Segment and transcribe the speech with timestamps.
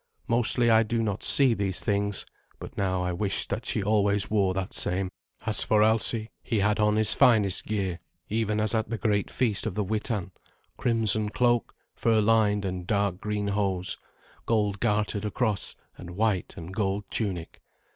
[0.27, 2.25] Mostly I do not see these things,
[2.59, 5.11] but now I wished that she always wore that same.
[5.45, 9.67] As for Alsi, he had on his finest gear, even as at the great feast
[9.67, 10.31] of the Witan
[10.75, 13.95] crimson cloak, fur lined, and dark green hose,
[14.47, 17.61] gold gartered across, and white and gold tunic.